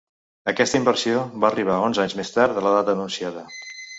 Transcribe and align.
Aquesta 0.51 0.79
inversió 0.83 1.19
va 1.43 1.51
arribar 1.51 1.77
onze 1.89 2.03
anys 2.05 2.17
més 2.21 2.35
tard 2.39 2.57
de 2.57 2.63
la 2.69 2.75
data 2.79 2.95
anunciada. 2.99 3.45